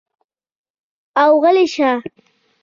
او 1.23 1.31
غلے 1.43 1.65
شۀ 1.73 1.89
ـ 1.99 2.03